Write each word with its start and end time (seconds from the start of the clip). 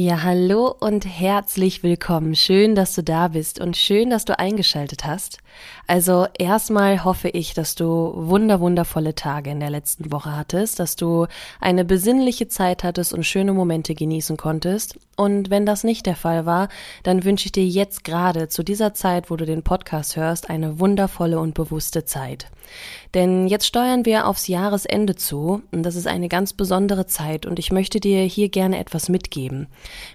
Ja, 0.00 0.22
hallo 0.22 0.72
und 0.78 1.04
herzlich 1.04 1.82
willkommen. 1.82 2.36
Schön, 2.36 2.76
dass 2.76 2.94
du 2.94 3.02
da 3.02 3.26
bist 3.26 3.60
und 3.60 3.76
schön, 3.76 4.10
dass 4.10 4.24
du 4.24 4.38
eingeschaltet 4.38 5.04
hast. 5.04 5.38
Also 5.88 6.28
erstmal 6.38 7.02
hoffe 7.02 7.28
ich, 7.30 7.52
dass 7.52 7.74
du 7.74 8.12
wunder 8.14 8.60
wundervolle 8.60 9.16
Tage 9.16 9.50
in 9.50 9.58
der 9.58 9.70
letzten 9.70 10.12
Woche 10.12 10.36
hattest, 10.36 10.78
dass 10.78 10.94
du 10.94 11.26
eine 11.60 11.84
besinnliche 11.84 12.46
Zeit 12.46 12.84
hattest 12.84 13.12
und 13.12 13.24
schöne 13.24 13.52
Momente 13.52 13.96
genießen 13.96 14.36
konntest. 14.36 15.00
Und 15.16 15.50
wenn 15.50 15.66
das 15.66 15.82
nicht 15.82 16.06
der 16.06 16.14
Fall 16.14 16.46
war, 16.46 16.68
dann 17.02 17.24
wünsche 17.24 17.46
ich 17.46 17.52
dir 17.52 17.66
jetzt 17.66 18.04
gerade 18.04 18.48
zu 18.48 18.62
dieser 18.62 18.94
Zeit, 18.94 19.30
wo 19.30 19.36
du 19.36 19.46
den 19.46 19.64
Podcast 19.64 20.14
hörst, 20.14 20.48
eine 20.48 20.78
wundervolle 20.78 21.40
und 21.40 21.54
bewusste 21.54 22.04
Zeit. 22.04 22.46
Denn 23.14 23.48
jetzt 23.48 23.66
steuern 23.66 24.04
wir 24.04 24.26
aufs 24.26 24.46
Jahresende 24.46 25.16
zu 25.16 25.62
und 25.72 25.82
das 25.82 25.96
ist 25.96 26.06
eine 26.06 26.28
ganz 26.28 26.52
besondere 26.52 27.06
Zeit 27.06 27.46
und 27.46 27.58
ich 27.58 27.72
möchte 27.72 27.98
dir 27.98 28.22
hier 28.22 28.50
gerne 28.50 28.78
etwas 28.78 29.08
mitgeben. 29.08 29.66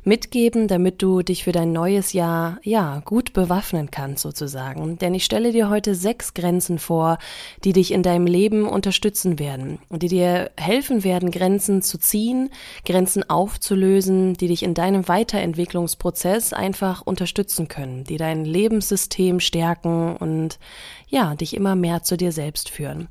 Mitgeben, 0.03 0.67
damit 0.67 1.01
du 1.01 1.21
dich 1.21 1.43
für 1.43 1.51
dein 1.51 1.71
neues 1.71 2.13
Jahr, 2.13 2.59
ja, 2.63 3.01
gut 3.05 3.33
bewaffnen 3.33 3.91
kannst 3.91 4.23
sozusagen. 4.23 4.97
Denn 4.97 5.13
ich 5.13 5.25
stelle 5.25 5.51
dir 5.51 5.69
heute 5.69 5.95
sechs 5.95 6.33
Grenzen 6.33 6.79
vor, 6.79 7.17
die 7.63 7.73
dich 7.73 7.91
in 7.91 8.03
deinem 8.03 8.25
Leben 8.25 8.67
unterstützen 8.67 9.39
werden 9.39 9.79
und 9.89 10.03
die 10.03 10.07
dir 10.07 10.51
helfen 10.57 11.03
werden, 11.03 11.31
Grenzen 11.31 11.81
zu 11.81 11.97
ziehen, 11.97 12.49
Grenzen 12.85 13.29
aufzulösen, 13.29 14.33
die 14.33 14.47
dich 14.47 14.63
in 14.63 14.73
deinem 14.73 15.07
Weiterentwicklungsprozess 15.07 16.53
einfach 16.53 17.01
unterstützen 17.01 17.67
können, 17.67 18.03
die 18.03 18.17
dein 18.17 18.45
Lebenssystem 18.45 19.39
stärken 19.39 20.15
und 20.17 20.59
ja, 21.07 21.35
dich 21.35 21.55
immer 21.55 21.75
mehr 21.75 22.03
zu 22.03 22.17
dir 22.17 22.31
selbst 22.31 22.69
führen. 22.69 23.07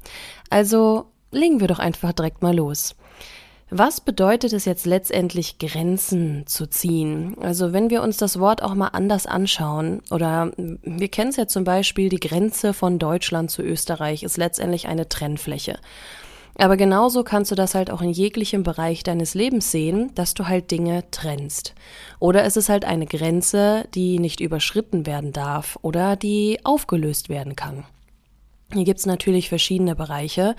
Also 0.51 1.07
legen 1.31 1.61
wir 1.61 1.69
doch 1.69 1.79
einfach 1.79 2.13
direkt 2.13 2.43
mal 2.43 2.55
los. 2.55 2.95
Was 3.75 4.03
bedeutet 4.03 4.53
es 4.53 4.67
jetzt 4.67 4.85
letztendlich, 4.85 5.57
Grenzen 5.59 6.47
zu 6.47 6.67
ziehen? 6.67 7.39
Also 7.41 7.73
wenn 7.73 7.89
wir 7.89 8.03
uns 8.03 8.19
das 8.19 8.39
Wort 8.39 8.63
auch 8.63 8.75
mal 8.75 8.89
anders 8.89 9.25
anschauen, 9.25 10.03
oder 10.11 10.53
wir 10.59 11.09
kennen 11.09 11.31
es 11.31 11.37
ja 11.37 11.47
zum 11.47 11.65
Beispiel, 11.65 12.11
die 12.11 12.21
Grenze 12.21 12.75
von 12.75 12.99
Deutschland 12.99 13.51
zu 13.51 13.63
Österreich 13.63 14.25
ist 14.25 14.37
letztendlich 14.37 14.89
eine 14.89 15.09
Trennfläche. 15.09 15.79
Aber 16.59 16.77
genauso 16.77 17.25
kannst 17.25 17.51
du 17.51 17.55
das 17.55 17.75
halt 17.75 17.91
auch 17.91 18.03
in 18.03 18.11
jeglichem 18.11 18.63
Bereich 18.63 19.05
deines 19.05 19.33
Lebens 19.33 19.71
sehen, 19.71 20.11
dass 20.17 20.35
du 20.35 20.49
halt 20.49 20.71
Dinge 20.71 21.05
trennst. 21.11 21.75
Oder 22.19 22.45
es 22.45 22.59
ist 22.59 22.69
halt 22.69 22.85
eine 22.85 23.07
Grenze, 23.07 23.89
die 23.95 24.19
nicht 24.19 24.41
überschritten 24.41 25.07
werden 25.07 25.33
darf 25.33 25.79
oder 25.81 26.17
die 26.17 26.59
aufgelöst 26.63 27.31
werden 27.31 27.57
kann. 27.57 27.85
Hier 28.75 28.85
gibt's 28.85 29.07
natürlich 29.07 29.49
verschiedene 29.49 29.95
Bereiche. 29.95 30.57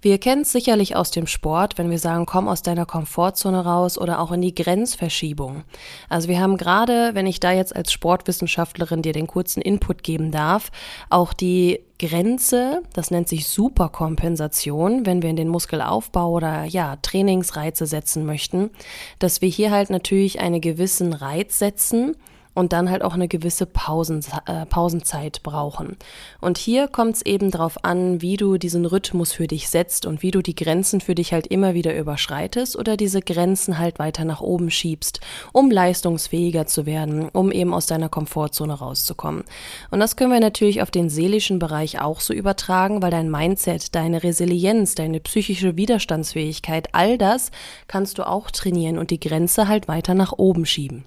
Wir 0.00 0.18
kennen 0.18 0.42
es 0.42 0.52
sicherlich 0.52 0.94
aus 0.94 1.10
dem 1.10 1.26
Sport, 1.26 1.76
wenn 1.76 1.90
wir 1.90 1.98
sagen, 1.98 2.24
komm 2.24 2.48
aus 2.48 2.62
deiner 2.62 2.86
Komfortzone 2.86 3.64
raus 3.64 3.98
oder 3.98 4.20
auch 4.20 4.30
in 4.30 4.42
die 4.42 4.54
Grenzverschiebung. 4.54 5.64
Also 6.08 6.28
wir 6.28 6.40
haben 6.40 6.56
gerade, 6.56 7.10
wenn 7.14 7.26
ich 7.26 7.40
da 7.40 7.52
jetzt 7.52 7.74
als 7.74 7.92
Sportwissenschaftlerin 7.92 9.02
dir 9.02 9.12
den 9.12 9.26
kurzen 9.26 9.60
Input 9.60 10.02
geben 10.02 10.30
darf, 10.30 10.70
auch 11.10 11.32
die 11.32 11.80
Grenze, 11.98 12.82
das 12.92 13.10
nennt 13.10 13.28
sich 13.28 13.48
Superkompensation, 13.48 15.04
wenn 15.04 15.22
wir 15.22 15.30
in 15.30 15.36
den 15.36 15.48
Muskelaufbau 15.48 16.30
oder 16.30 16.64
ja, 16.64 16.96
Trainingsreize 17.02 17.86
setzen 17.86 18.24
möchten, 18.24 18.70
dass 19.18 19.42
wir 19.42 19.48
hier 19.48 19.72
halt 19.72 19.90
natürlich 19.90 20.40
einen 20.40 20.60
gewissen 20.60 21.12
Reiz 21.12 21.58
setzen, 21.58 22.14
und 22.54 22.72
dann 22.72 22.90
halt 22.90 23.02
auch 23.02 23.14
eine 23.14 23.28
gewisse 23.28 23.66
Pausen, 23.66 24.24
äh, 24.46 24.66
Pausenzeit 24.66 25.42
brauchen. 25.42 25.96
Und 26.40 26.58
hier 26.58 26.88
kommt 26.88 27.16
es 27.16 27.22
eben 27.22 27.50
darauf 27.50 27.84
an, 27.84 28.20
wie 28.20 28.36
du 28.36 28.58
diesen 28.58 28.84
Rhythmus 28.84 29.32
für 29.32 29.46
dich 29.46 29.68
setzt 29.68 30.06
und 30.06 30.22
wie 30.22 30.30
du 30.30 30.42
die 30.42 30.54
Grenzen 30.54 31.00
für 31.00 31.14
dich 31.14 31.32
halt 31.32 31.46
immer 31.46 31.74
wieder 31.74 31.96
überschreitest 31.96 32.76
oder 32.76 32.96
diese 32.96 33.20
Grenzen 33.20 33.78
halt 33.78 33.98
weiter 33.98 34.24
nach 34.24 34.40
oben 34.40 34.70
schiebst, 34.70 35.20
um 35.52 35.70
leistungsfähiger 35.70 36.66
zu 36.66 36.86
werden, 36.86 37.28
um 37.28 37.52
eben 37.52 37.72
aus 37.72 37.86
deiner 37.86 38.08
Komfortzone 38.08 38.74
rauszukommen. 38.74 39.44
Und 39.90 40.00
das 40.00 40.16
können 40.16 40.32
wir 40.32 40.40
natürlich 40.40 40.82
auf 40.82 40.90
den 40.90 41.08
seelischen 41.10 41.58
Bereich 41.58 42.00
auch 42.00 42.20
so 42.20 42.32
übertragen, 42.32 43.02
weil 43.02 43.10
dein 43.10 43.30
Mindset, 43.30 43.94
deine 43.94 44.22
Resilienz, 44.22 44.94
deine 44.94 45.20
psychische 45.20 45.76
Widerstandsfähigkeit, 45.76 46.88
all 46.92 47.18
das 47.18 47.50
kannst 47.86 48.18
du 48.18 48.26
auch 48.26 48.50
trainieren 48.50 48.98
und 48.98 49.10
die 49.10 49.20
Grenze 49.20 49.68
halt 49.68 49.88
weiter 49.88 50.14
nach 50.14 50.32
oben 50.32 50.66
schieben. 50.66 51.04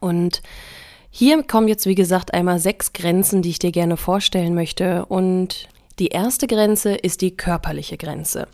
Und 0.00 0.42
hier 1.10 1.42
kommen 1.42 1.68
jetzt, 1.68 1.86
wie 1.86 1.94
gesagt, 1.94 2.34
einmal 2.34 2.58
sechs 2.58 2.92
Grenzen, 2.92 3.42
die 3.42 3.50
ich 3.50 3.58
dir 3.58 3.72
gerne 3.72 3.96
vorstellen 3.96 4.54
möchte. 4.54 5.06
Und 5.06 5.68
die 5.98 6.08
erste 6.08 6.46
Grenze 6.46 6.94
ist 6.94 7.22
die 7.22 7.36
körperliche 7.36 7.96
Grenze. 7.96 8.48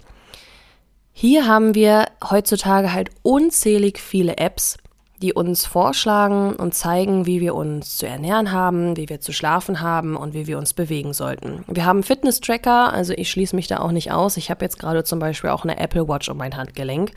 Hier 1.12 1.46
haben 1.46 1.74
wir 1.74 2.06
heutzutage 2.30 2.92
halt 2.92 3.10
unzählig 3.22 3.98
viele 3.98 4.38
Apps, 4.38 4.78
die 5.20 5.32
uns 5.32 5.66
vorschlagen 5.66 6.54
und 6.54 6.74
zeigen, 6.74 7.26
wie 7.26 7.40
wir 7.40 7.54
uns 7.54 7.96
zu 7.96 8.06
ernähren 8.06 8.50
haben, 8.50 8.96
wie 8.96 9.08
wir 9.08 9.20
zu 9.20 9.32
schlafen 9.32 9.80
haben 9.80 10.16
und 10.16 10.34
wie 10.34 10.46
wir 10.46 10.58
uns 10.58 10.72
bewegen 10.72 11.12
sollten. 11.12 11.64
Wir 11.68 11.84
haben 11.84 12.02
Fitness-Tracker, 12.02 12.92
also 12.92 13.12
ich 13.12 13.30
schließe 13.30 13.54
mich 13.54 13.68
da 13.68 13.78
auch 13.78 13.92
nicht 13.92 14.10
aus. 14.10 14.36
Ich 14.36 14.50
habe 14.50 14.64
jetzt 14.64 14.78
gerade 14.78 15.04
zum 15.04 15.18
Beispiel 15.20 15.50
auch 15.50 15.64
eine 15.64 15.78
Apple 15.78 16.08
Watch 16.08 16.28
um 16.28 16.38
mein 16.38 16.56
Handgelenk 16.56 17.12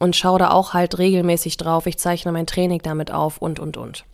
und 0.00 0.16
schaue 0.16 0.40
da 0.40 0.50
auch 0.50 0.74
halt 0.74 0.98
regelmäßig 0.98 1.56
drauf. 1.56 1.86
Ich 1.86 1.98
zeichne 1.98 2.32
mein 2.32 2.46
Training 2.46 2.80
damit 2.82 3.12
auf 3.12 3.38
und, 3.38 3.60
und, 3.60 3.76
und. 3.76 4.04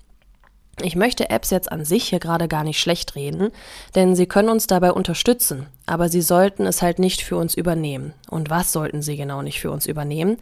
Ich 0.82 0.94
möchte 0.94 1.30
Apps 1.30 1.48
jetzt 1.48 1.72
an 1.72 1.86
sich 1.86 2.08
hier 2.08 2.18
gerade 2.18 2.48
gar 2.48 2.62
nicht 2.62 2.78
schlecht 2.78 3.16
reden, 3.16 3.50
denn 3.94 4.14
sie 4.14 4.26
können 4.26 4.50
uns 4.50 4.66
dabei 4.66 4.92
unterstützen, 4.92 5.68
aber 5.86 6.10
sie 6.10 6.20
sollten 6.20 6.66
es 6.66 6.82
halt 6.82 6.98
nicht 6.98 7.22
für 7.22 7.36
uns 7.36 7.54
übernehmen. 7.54 8.12
Und 8.28 8.50
was 8.50 8.72
sollten 8.72 9.00
sie 9.00 9.16
genau 9.16 9.40
nicht 9.40 9.58
für 9.58 9.70
uns 9.70 9.86
übernehmen? 9.86 10.36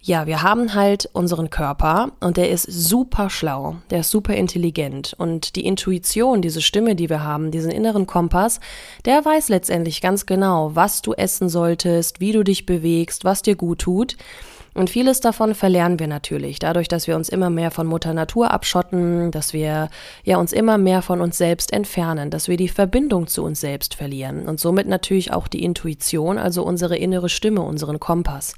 Ja, 0.00 0.26
wir 0.26 0.42
haben 0.42 0.74
halt 0.74 1.08
unseren 1.12 1.50
Körper 1.50 2.10
und 2.18 2.36
der 2.36 2.50
ist 2.50 2.64
super 2.64 3.30
schlau, 3.30 3.76
der 3.90 4.00
ist 4.00 4.10
super 4.10 4.34
intelligent 4.34 5.14
und 5.16 5.54
die 5.54 5.66
Intuition, 5.66 6.42
diese 6.42 6.62
Stimme, 6.62 6.96
die 6.96 7.08
wir 7.08 7.22
haben, 7.22 7.52
diesen 7.52 7.70
inneren 7.70 8.06
Kompass, 8.06 8.58
der 9.04 9.24
weiß 9.24 9.48
letztendlich 9.48 10.00
ganz 10.00 10.26
genau, 10.26 10.74
was 10.74 11.02
du 11.02 11.12
essen 11.12 11.48
solltest, 11.48 12.20
wie 12.20 12.32
du 12.32 12.42
dich 12.42 12.66
bewegst, 12.66 13.24
was 13.24 13.42
dir 13.42 13.54
gut 13.54 13.80
tut. 13.80 14.16
Und 14.78 14.90
vieles 14.90 15.18
davon 15.18 15.56
verlernen 15.56 15.98
wir 15.98 16.06
natürlich, 16.06 16.60
dadurch, 16.60 16.86
dass 16.86 17.08
wir 17.08 17.16
uns 17.16 17.28
immer 17.28 17.50
mehr 17.50 17.72
von 17.72 17.84
Mutter 17.84 18.14
Natur 18.14 18.52
abschotten, 18.52 19.32
dass 19.32 19.52
wir 19.52 19.88
ja 20.22 20.36
uns 20.36 20.52
immer 20.52 20.78
mehr 20.78 21.02
von 21.02 21.20
uns 21.20 21.36
selbst 21.36 21.72
entfernen, 21.72 22.30
dass 22.30 22.46
wir 22.46 22.56
die 22.56 22.68
Verbindung 22.68 23.26
zu 23.26 23.42
uns 23.42 23.60
selbst 23.60 23.96
verlieren 23.96 24.46
und 24.46 24.60
somit 24.60 24.86
natürlich 24.86 25.32
auch 25.32 25.48
die 25.48 25.64
Intuition, 25.64 26.38
also 26.38 26.62
unsere 26.62 26.96
innere 26.96 27.28
Stimme, 27.28 27.62
unseren 27.62 27.98
Kompass. 27.98 28.54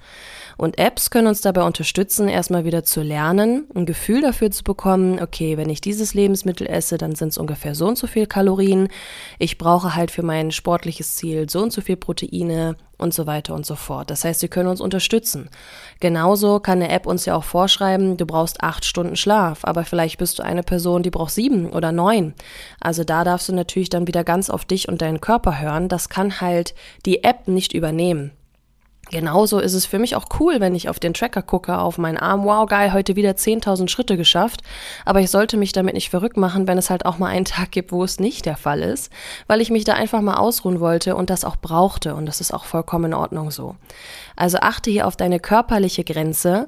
Und 0.58 0.76
Apps 0.76 1.08
können 1.08 1.28
uns 1.28 1.40
dabei 1.40 1.62
unterstützen, 1.62 2.28
erstmal 2.28 2.66
wieder 2.66 2.84
zu 2.84 3.00
lernen, 3.00 3.66
ein 3.74 3.86
Gefühl 3.86 4.20
dafür 4.20 4.50
zu 4.50 4.62
bekommen, 4.62 5.22
okay, 5.22 5.56
wenn 5.56 5.70
ich 5.70 5.80
dieses 5.80 6.12
Lebensmittel 6.12 6.66
esse, 6.66 6.98
dann 6.98 7.14
sind 7.14 7.28
es 7.28 7.38
ungefähr 7.38 7.74
so 7.74 7.88
und 7.88 7.96
so 7.96 8.06
viel 8.06 8.26
Kalorien. 8.26 8.88
Ich 9.38 9.56
brauche 9.56 9.96
halt 9.96 10.10
für 10.10 10.22
mein 10.22 10.50
sportliches 10.50 11.14
Ziel 11.14 11.48
so 11.48 11.62
und 11.62 11.72
so 11.72 11.80
viel 11.80 11.96
Proteine 11.96 12.76
und 13.00 13.14
so 13.14 13.26
weiter 13.26 13.54
und 13.54 13.66
so 13.66 13.74
fort. 13.74 14.10
Das 14.10 14.24
heißt, 14.24 14.40
sie 14.40 14.48
können 14.48 14.68
uns 14.68 14.80
unterstützen. 14.80 15.50
Genauso 15.98 16.60
kann 16.60 16.82
eine 16.82 16.90
App 16.90 17.06
uns 17.06 17.24
ja 17.24 17.34
auch 17.34 17.44
vorschreiben, 17.44 18.16
du 18.16 18.26
brauchst 18.26 18.62
acht 18.62 18.84
Stunden 18.84 19.16
Schlaf, 19.16 19.64
aber 19.64 19.84
vielleicht 19.84 20.18
bist 20.18 20.38
du 20.38 20.42
eine 20.42 20.62
Person, 20.62 21.02
die 21.02 21.10
braucht 21.10 21.32
sieben 21.32 21.70
oder 21.70 21.92
neun. 21.92 22.34
Also 22.80 23.04
da 23.04 23.24
darfst 23.24 23.48
du 23.48 23.54
natürlich 23.54 23.90
dann 23.90 24.06
wieder 24.06 24.24
ganz 24.24 24.50
auf 24.50 24.64
dich 24.64 24.88
und 24.88 25.02
deinen 25.02 25.20
Körper 25.20 25.60
hören. 25.60 25.88
Das 25.88 26.08
kann 26.08 26.40
halt 26.40 26.74
die 27.06 27.24
App 27.24 27.48
nicht 27.48 27.72
übernehmen. 27.72 28.32
Genauso 29.08 29.58
ist 29.58 29.74
es 29.74 29.86
für 29.86 29.98
mich 29.98 30.14
auch 30.14 30.26
cool, 30.38 30.60
wenn 30.60 30.74
ich 30.74 30.88
auf 30.88 31.00
den 31.00 31.14
Tracker 31.14 31.42
gucke, 31.42 31.78
auf 31.78 31.98
meinen 31.98 32.18
Arm, 32.18 32.44
wow, 32.44 32.68
geil, 32.68 32.92
heute 32.92 33.16
wieder 33.16 33.32
10.000 33.32 33.88
Schritte 33.88 34.16
geschafft. 34.16 34.60
Aber 35.04 35.20
ich 35.20 35.30
sollte 35.30 35.56
mich 35.56 35.72
damit 35.72 35.94
nicht 35.94 36.10
verrückt 36.10 36.36
machen, 36.36 36.68
wenn 36.68 36.78
es 36.78 36.90
halt 36.90 37.04
auch 37.06 37.18
mal 37.18 37.26
einen 37.26 37.44
Tag 37.44 37.72
gibt, 37.72 37.90
wo 37.90 38.04
es 38.04 38.20
nicht 38.20 38.46
der 38.46 38.56
Fall 38.56 38.82
ist, 38.82 39.10
weil 39.48 39.60
ich 39.60 39.70
mich 39.70 39.82
da 39.84 39.94
einfach 39.94 40.20
mal 40.20 40.36
ausruhen 40.36 40.78
wollte 40.78 41.16
und 41.16 41.28
das 41.28 41.44
auch 41.44 41.56
brauchte. 41.56 42.14
Und 42.14 42.26
das 42.26 42.40
ist 42.40 42.52
auch 42.52 42.64
vollkommen 42.64 43.06
in 43.06 43.14
Ordnung 43.14 43.50
so. 43.50 43.74
Also 44.36 44.58
achte 44.58 44.90
hier 44.90 45.08
auf 45.08 45.16
deine 45.16 45.40
körperliche 45.40 46.04
Grenze 46.04 46.66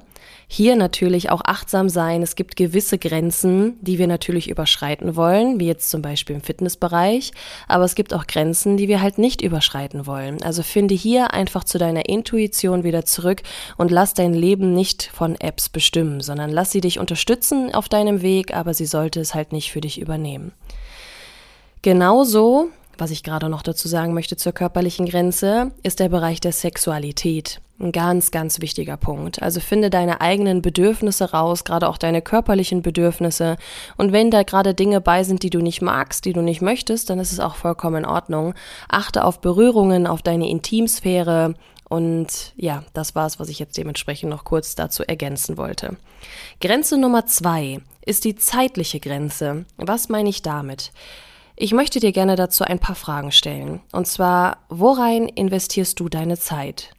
hier 0.53 0.75
natürlich 0.75 1.31
auch 1.31 1.41
achtsam 1.43 1.89
sein. 1.89 2.21
Es 2.21 2.35
gibt 2.35 2.55
gewisse 2.55 2.99
Grenzen, 2.99 3.75
die 3.81 3.97
wir 3.97 4.05
natürlich 4.05 4.51
überschreiten 4.51 5.15
wollen, 5.15 5.59
wie 5.59 5.65
jetzt 5.65 5.89
zum 5.89 6.03
Beispiel 6.03 6.35
im 6.35 6.43
Fitnessbereich. 6.43 7.31
Aber 7.67 7.85
es 7.85 7.95
gibt 7.95 8.13
auch 8.13 8.27
Grenzen, 8.27 8.77
die 8.77 8.87
wir 8.87 9.01
halt 9.01 9.17
nicht 9.17 9.41
überschreiten 9.41 10.05
wollen. 10.05 10.43
Also 10.43 10.61
finde 10.61 10.93
hier 10.93 11.33
einfach 11.33 11.63
zu 11.63 11.79
deiner 11.79 12.07
Intuition 12.07 12.83
wieder 12.83 13.03
zurück 13.03 13.41
und 13.77 13.89
lass 13.89 14.13
dein 14.13 14.35
Leben 14.35 14.73
nicht 14.73 15.09
von 15.11 15.33
Apps 15.41 15.69
bestimmen, 15.69 16.21
sondern 16.21 16.51
lass 16.51 16.71
sie 16.71 16.81
dich 16.81 16.99
unterstützen 16.99 17.73
auf 17.73 17.89
deinem 17.89 18.21
Weg, 18.21 18.55
aber 18.55 18.75
sie 18.75 18.85
sollte 18.85 19.21
es 19.21 19.33
halt 19.33 19.53
nicht 19.53 19.71
für 19.71 19.81
dich 19.81 19.99
übernehmen. 19.99 20.51
Genauso 21.81 22.69
was 22.97 23.11
ich 23.11 23.23
gerade 23.23 23.49
noch 23.49 23.61
dazu 23.61 23.87
sagen 23.87 24.13
möchte 24.13 24.37
zur 24.37 24.51
körperlichen 24.51 25.05
Grenze, 25.05 25.71
ist 25.83 25.99
der 25.99 26.09
Bereich 26.09 26.39
der 26.39 26.51
Sexualität. 26.51 27.61
Ein 27.79 27.91
ganz, 27.91 28.31
ganz 28.31 28.61
wichtiger 28.61 28.97
Punkt. 28.97 29.41
Also 29.41 29.59
finde 29.59 29.89
deine 29.89 30.21
eigenen 30.21 30.61
Bedürfnisse 30.61 31.31
raus, 31.31 31.63
gerade 31.63 31.89
auch 31.89 31.97
deine 31.97 32.21
körperlichen 32.21 32.81
Bedürfnisse. 32.81 33.57
Und 33.97 34.11
wenn 34.11 34.29
da 34.29 34.43
gerade 34.43 34.73
Dinge 34.73 35.01
bei 35.01 35.23
sind, 35.23 35.43
die 35.43 35.49
du 35.49 35.59
nicht 35.59 35.81
magst, 35.81 36.25
die 36.25 36.33
du 36.33 36.41
nicht 36.41 36.61
möchtest, 36.61 37.09
dann 37.09 37.19
ist 37.19 37.31
es 37.31 37.39
auch 37.39 37.55
vollkommen 37.55 38.03
in 38.03 38.05
Ordnung. 38.05 38.53
Achte 38.89 39.25
auf 39.25 39.41
Berührungen, 39.41 40.05
auf 40.05 40.21
deine 40.21 40.49
Intimsphäre. 40.49 41.55
Und 41.89 42.53
ja, 42.55 42.83
das 42.93 43.15
war 43.15 43.25
es, 43.25 43.39
was 43.39 43.49
ich 43.49 43.59
jetzt 43.59 43.77
dementsprechend 43.77 44.29
noch 44.29 44.45
kurz 44.45 44.75
dazu 44.75 45.03
ergänzen 45.03 45.57
wollte. 45.57 45.97
Grenze 46.61 46.97
Nummer 46.97 47.25
zwei 47.25 47.81
ist 48.05 48.23
die 48.23 48.35
zeitliche 48.35 48.99
Grenze. 48.99 49.65
Was 49.77 50.09
meine 50.09 50.29
ich 50.29 50.41
damit? 50.41 50.91
Ich 51.55 51.71
möchte 51.71 51.99
dir 51.99 52.11
gerne 52.11 52.35
dazu 52.35 52.63
ein 52.63 52.79
paar 52.79 52.95
Fragen 52.95 53.31
stellen. 53.31 53.81
Und 53.91 54.07
zwar, 54.07 54.57
worein 54.69 55.27
investierst 55.27 55.99
du 55.99 56.09
deine 56.09 56.37
Zeit? 56.37 56.91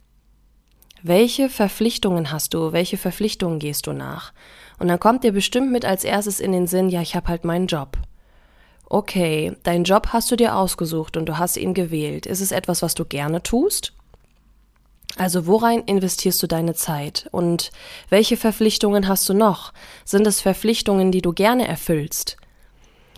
Welche 1.03 1.49
Verpflichtungen 1.49 2.31
hast 2.31 2.53
du? 2.53 2.71
Welche 2.71 2.97
Verpflichtungen 2.97 3.59
gehst 3.59 3.85
du 3.85 3.93
nach? 3.93 4.33
Und 4.79 4.87
dann 4.87 4.99
kommt 4.99 5.23
dir 5.23 5.33
bestimmt 5.33 5.71
mit 5.71 5.85
als 5.85 6.03
erstes 6.03 6.39
in 6.39 6.51
den 6.51 6.67
Sinn, 6.67 6.89
ja, 6.89 7.01
ich 7.01 7.15
habe 7.15 7.27
halt 7.27 7.43
meinen 7.43 7.67
Job. 7.67 7.97
Okay, 8.87 9.55
deinen 9.63 9.83
Job 9.83 10.07
hast 10.13 10.31
du 10.31 10.35
dir 10.35 10.55
ausgesucht 10.55 11.17
und 11.17 11.27
du 11.27 11.37
hast 11.37 11.57
ihn 11.57 11.73
gewählt. 11.73 12.25
Ist 12.25 12.41
es 12.41 12.51
etwas, 12.51 12.81
was 12.81 12.95
du 12.95 13.03
gerne 13.03 13.43
tust? 13.43 13.93
Also 15.17 15.47
worein 15.47 15.81
investierst 15.83 16.41
du 16.41 16.47
deine 16.47 16.75
Zeit? 16.75 17.27
Und 17.31 17.71
welche 18.09 18.37
Verpflichtungen 18.37 19.07
hast 19.07 19.27
du 19.27 19.33
noch? 19.33 19.73
Sind 20.05 20.25
es 20.27 20.41
Verpflichtungen, 20.41 21.11
die 21.11 21.21
du 21.21 21.33
gerne 21.33 21.67
erfüllst? 21.67 22.37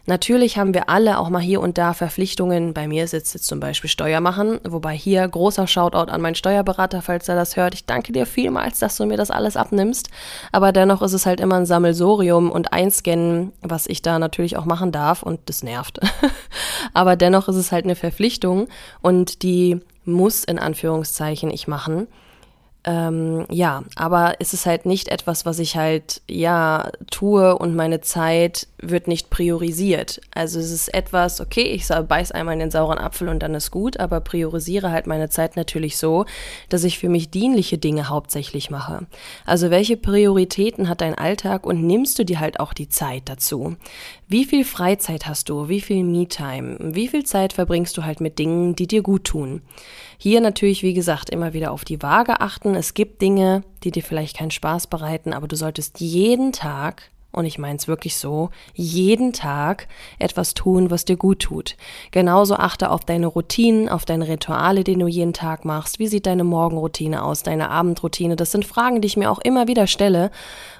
Natürlich 0.09 0.57
haben 0.57 0.73
wir 0.73 0.87
alle 0.87 1.19
auch 1.19 1.29
mal 1.29 1.41
hier 1.41 1.59
und 1.59 1.77
da 1.77 1.93
Verpflichtungen. 1.93 2.73
Bei 2.73 2.87
mir 2.87 3.09
sitzt 3.09 3.33
jetzt 3.33 3.45
zum 3.45 3.59
Beispiel 3.59 3.89
Steuer 3.89 4.21
machen, 4.21 4.61
wobei 4.63 4.95
hier 4.95 5.27
großer 5.27 5.67
Shoutout 5.67 6.09
an 6.09 6.21
meinen 6.21 6.35
Steuerberater, 6.35 7.01
falls 7.01 7.27
er 7.27 7.35
das 7.35 7.57
hört. 7.57 7.73
Ich 7.73 7.85
danke 7.85 8.13
dir 8.13 8.25
vielmals, 8.25 8.79
dass 8.79 8.95
du 8.95 9.05
mir 9.05 9.17
das 9.17 9.31
alles 9.31 9.57
abnimmst. 9.57 10.09
Aber 10.53 10.71
dennoch 10.71 11.01
ist 11.01 11.11
es 11.11 11.25
halt 11.25 11.41
immer 11.41 11.55
ein 11.55 11.65
Sammelsorium 11.65 12.49
und 12.51 12.71
einscannen, 12.71 13.51
was 13.61 13.85
ich 13.85 14.01
da 14.01 14.17
natürlich 14.17 14.55
auch 14.55 14.63
machen 14.63 14.93
darf 14.93 15.23
und 15.23 15.41
das 15.47 15.61
nervt. 15.61 15.99
Aber 16.93 17.17
dennoch 17.17 17.49
ist 17.49 17.57
es 17.57 17.73
halt 17.73 17.83
eine 17.83 17.95
Verpflichtung 17.95 18.69
und 19.01 19.43
die 19.43 19.81
muss 20.05 20.45
in 20.45 20.57
Anführungszeichen 20.57 21.51
ich 21.51 21.67
machen. 21.67 22.07
Ähm, 22.87 23.45
ja, 23.51 23.83
aber 23.97 24.35
es 24.39 24.53
ist 24.53 24.65
halt 24.65 24.85
nicht 24.85 25.09
etwas, 25.09 25.45
was 25.45 25.59
ich 25.59 25.75
halt, 25.75 26.21
ja, 26.29 26.89
tue 27.11 27.57
und 27.57 27.75
meine 27.75 27.99
Zeit 27.99 28.67
wird 28.77 29.09
nicht 29.09 29.29
priorisiert. 29.29 30.21
Also 30.33 30.57
es 30.57 30.71
ist 30.71 30.93
etwas, 30.93 31.41
okay, 31.41 31.63
ich 31.63 31.85
beiß 31.85 32.31
einmal 32.31 32.53
in 32.53 32.59
den 32.59 32.71
sauren 32.71 32.97
Apfel 32.97 33.27
und 33.27 33.43
dann 33.43 33.55
ist 33.55 33.71
gut, 33.71 33.99
aber 33.99 34.21
priorisiere 34.21 34.89
halt 34.89 35.05
meine 35.05 35.29
Zeit 35.29 35.57
natürlich 35.57 35.97
so, 35.97 36.25
dass 36.69 36.85
ich 36.85 36.97
für 36.97 37.09
mich 37.09 37.29
dienliche 37.29 37.77
Dinge 37.77 38.07
hauptsächlich 38.07 38.69
mache. 38.69 39.05
Also 39.45 39.69
welche 39.69 39.97
Prioritäten 39.97 40.87
hat 40.87 41.01
dein 41.01 41.15
Alltag 41.15 41.65
und 41.65 41.85
nimmst 41.85 42.17
du 42.19 42.23
dir 42.23 42.39
halt 42.39 42.61
auch 42.61 42.71
die 42.71 42.87
Zeit 42.87 43.23
dazu? 43.25 43.75
Wie 44.29 44.45
viel 44.45 44.63
Freizeit 44.63 45.27
hast 45.27 45.49
du? 45.49 45.67
Wie 45.67 45.81
viel 45.81 46.05
Me-Time? 46.05 46.77
Wie 46.79 47.09
viel 47.09 47.25
Zeit 47.25 47.51
verbringst 47.51 47.97
du 47.97 48.05
halt 48.05 48.21
mit 48.21 48.39
Dingen, 48.39 48.77
die 48.77 48.87
dir 48.87 49.01
gut 49.01 49.25
tun? 49.25 49.61
Hier 50.17 50.41
natürlich, 50.41 50.83
wie 50.83 50.93
gesagt, 50.93 51.29
immer 51.29 51.53
wieder 51.53 51.71
auf 51.71 51.85
die 51.85 52.01
Waage 52.01 52.41
achten. 52.41 52.75
Es 52.75 52.93
gibt 52.93 53.21
Dinge, 53.21 53.63
die 53.83 53.91
dir 53.91 54.03
vielleicht 54.03 54.37
keinen 54.37 54.51
Spaß 54.51 54.87
bereiten, 54.87 55.33
aber 55.33 55.47
du 55.47 55.55
solltest 55.55 55.99
jeden 55.99 56.51
Tag 56.51 57.11
und 57.37 57.45
ich 57.45 57.59
meine 57.59 57.77
es 57.77 57.87
wirklich 57.87 58.17
so, 58.17 58.49
jeden 58.73 59.31
Tag 59.31 59.87
etwas 60.17 60.55
tun, 60.55 60.89
was 60.89 61.05
dir 61.05 61.17
gut 61.17 61.39
tut. 61.39 61.75
Genauso 62.09 62.55
achte 62.55 62.89
auf 62.89 63.05
deine 63.05 63.27
Routinen, 63.27 63.89
auf 63.89 64.05
deine 64.05 64.27
Rituale, 64.27 64.83
die 64.83 64.95
du 64.95 65.05
jeden 65.05 65.33
Tag 65.33 65.63
machst. 65.63 65.99
Wie 65.99 66.07
sieht 66.07 66.25
deine 66.25 66.43
Morgenroutine 66.43 67.23
aus, 67.23 67.43
deine 67.43 67.69
Abendroutine? 67.69 68.35
Das 68.35 68.51
sind 68.51 68.65
Fragen, 68.65 69.01
die 69.01 69.05
ich 69.05 69.17
mir 69.17 69.29
auch 69.29 69.37
immer 69.37 69.67
wieder 69.67 69.85
stelle. 69.85 70.31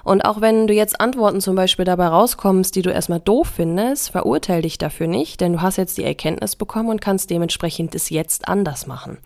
Und 0.02 0.22
auch 0.24 0.40
wenn 0.40 0.66
du 0.66 0.74
jetzt 0.74 1.00
Antworten 1.00 1.40
zum 1.40 1.54
Beispiel 1.54 1.84
dabei 1.84 2.08
rauskommst, 2.08 2.74
die 2.74 2.82
du 2.82 2.90
erstmal 2.90 3.20
doof 3.20 3.52
findest, 3.54 4.10
verurteile 4.10 4.62
dich 4.62 4.78
dafür 4.78 5.06
nicht, 5.06 5.40
denn 5.40 5.52
du 5.52 5.62
hast 5.62 5.76
jetzt 5.76 5.96
die 5.96 6.04
Erkenntnis 6.04 6.56
bekommen 6.56 6.88
und 6.88 7.00
kannst 7.00 7.30
dementsprechend 7.30 7.94
es 7.94 8.10
jetzt 8.10 8.48
anders 8.48 8.88
machen. 8.88 9.18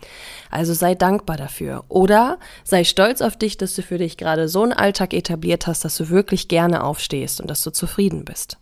Also 0.51 0.73
sei 0.73 0.93
dankbar 0.93 1.37
dafür. 1.37 1.83
Oder 1.89 2.37
sei 2.63 2.83
stolz 2.83 3.21
auf 3.21 3.37
dich, 3.37 3.57
dass 3.57 3.73
du 3.73 3.81
für 3.81 3.97
dich 3.97 4.17
gerade 4.17 4.47
so 4.47 4.61
einen 4.61 4.73
Alltag 4.73 5.15
etabliert 5.15 5.65
hast, 5.65 5.83
dass 5.83 5.97
du 5.97 6.09
wirklich 6.09 6.47
gerne 6.47 6.83
aufstehst 6.83 7.22
stehst 7.23 7.41
und 7.41 7.49
dass 7.49 7.63
du 7.63 7.71
zufrieden 7.71 8.25
bist. 8.25 8.57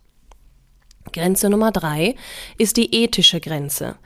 Grenze 1.12 1.50
Nummer 1.50 1.72
drei 1.72 2.14
ist 2.58 2.76
die 2.76 2.94
ethische 2.94 3.40
Grenze. 3.40 3.96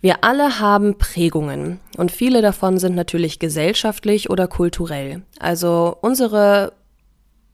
Wir 0.00 0.24
alle 0.24 0.58
haben 0.58 0.98
Prägungen 0.98 1.78
und 1.96 2.10
viele 2.10 2.42
davon 2.42 2.78
sind 2.78 2.94
natürlich 2.94 3.38
gesellschaftlich 3.38 4.30
oder 4.30 4.48
kulturell. 4.48 5.22
Also 5.38 5.96
unsere 6.00 6.72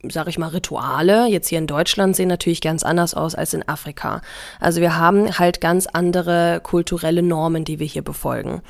sag 0.09 0.29
ich 0.29 0.39
mal, 0.39 0.51
Rituale 0.51 1.27
jetzt 1.27 1.49
hier 1.49 1.59
in 1.59 1.67
Deutschland 1.67 2.15
sehen 2.15 2.29
natürlich 2.29 2.61
ganz 2.61 2.85
anders 2.85 3.15
aus 3.15 3.35
als 3.35 3.53
in 3.53 3.69
Afrika. 3.69 4.21
Also 4.61 4.81
wir 4.81 4.97
haben 4.97 5.39
halt 5.41 5.61
ganz 5.61 5.89
andere 5.89 6.61
kulturelle 6.63 7.21
Normen, 7.21 7.65
die 7.65 7.81
wir 7.81 7.87
hier 7.87 8.05
befolgen. 8.05 8.63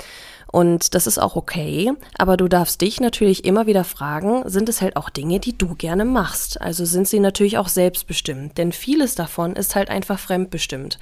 Und 0.51 0.95
das 0.95 1.05
ist 1.05 1.19
auch 1.19 1.35
okay, 1.35 1.91
aber 2.17 2.35
du 2.35 2.47
darfst 2.47 2.81
dich 2.81 2.99
natürlich 2.99 3.45
immer 3.45 3.67
wieder 3.67 3.83
fragen, 3.83 4.41
sind 4.49 4.67
es 4.67 4.81
halt 4.81 4.95
auch 4.95 5.09
Dinge, 5.09 5.39
die 5.39 5.55
du 5.55 5.75
gerne 5.75 6.05
machst? 6.05 6.59
Also 6.59 6.85
sind 6.85 7.07
sie 7.07 7.19
natürlich 7.19 7.59
auch 7.59 7.67
selbstbestimmt, 7.67 8.57
denn 8.57 8.71
vieles 8.71 9.13
davon 9.13 9.55
ist 9.55 9.75
halt 9.75 9.89
einfach 9.89 10.17
fremdbestimmt. 10.17 10.97